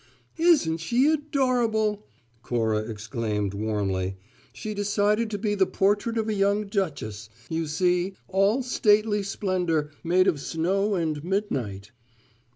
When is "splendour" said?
9.21-9.91